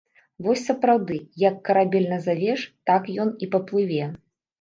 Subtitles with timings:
[0.45, 4.09] Вось сапраўды, як карабель назавеш, так ён і паплыве.